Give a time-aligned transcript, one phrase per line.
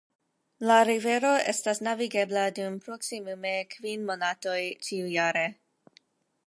[0.69, 5.45] La rivero estas navigebla dum proksimume kvin monatoj ĉiujare.